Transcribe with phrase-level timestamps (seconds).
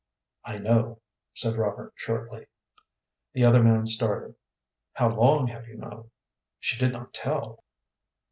[0.43, 0.99] "I know,"
[1.35, 2.47] said Robert, shortly.
[3.33, 4.33] The other man started.
[4.93, 6.09] "How long have you known
[6.59, 7.63] she did not tell?"